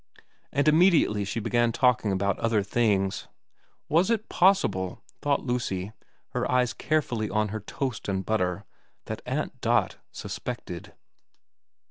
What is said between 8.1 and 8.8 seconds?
butter,